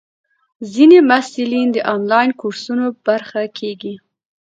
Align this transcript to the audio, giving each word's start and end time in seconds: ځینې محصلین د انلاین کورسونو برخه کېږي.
ځینې 0.73 0.97
محصلین 1.09 1.67
د 1.73 1.77
انلاین 1.93 2.29
کورسونو 2.41 2.85
برخه 3.05 3.41
کېږي. 3.57 3.95